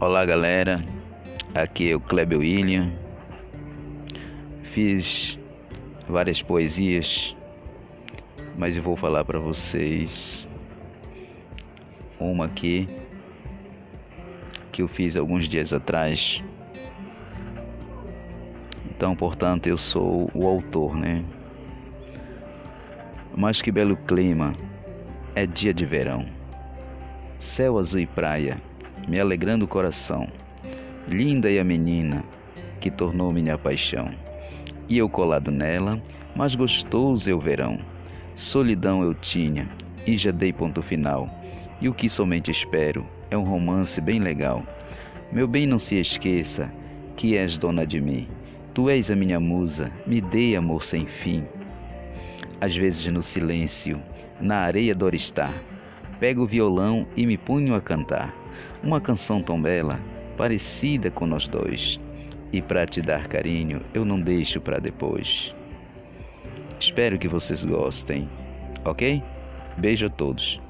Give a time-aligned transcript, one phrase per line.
[0.00, 0.82] Olá galera,
[1.54, 2.90] aqui é o Kleber William.
[4.62, 5.38] Fiz
[6.08, 7.36] várias poesias,
[8.56, 10.48] mas eu vou falar para vocês
[12.18, 12.88] uma aqui
[14.72, 16.42] que eu fiz alguns dias atrás.
[18.86, 21.22] Então, portanto, eu sou o autor, né?
[23.36, 24.54] Mas que belo clima,
[25.34, 26.24] é dia de verão.
[27.38, 28.69] Céu azul e praia
[29.08, 30.28] me alegrando o coração.
[31.08, 32.24] Linda é a menina
[32.80, 34.10] que tornou minha paixão.
[34.88, 36.00] E eu colado nela,
[36.34, 37.78] mas gostoso é o verão.
[38.34, 39.68] Solidão eu tinha
[40.06, 41.28] e já dei ponto final.
[41.80, 44.64] E o que somente espero é um romance bem legal.
[45.32, 46.72] Meu bem, não se esqueça
[47.16, 48.28] que és dona de mim.
[48.74, 51.44] Tu és a minha musa, me dê amor sem fim.
[52.60, 54.00] Às vezes no silêncio,
[54.40, 55.52] na areia adoro estar.
[56.18, 58.39] Pego o violão e me punho a cantar
[58.82, 60.00] uma canção tão bela,
[60.36, 62.00] parecida com nós dois.
[62.52, 65.54] E para te dar carinho, eu não deixo para depois.
[66.78, 68.28] Espero que vocês gostem,
[68.84, 69.22] ok?
[69.76, 70.60] Beijo a todos.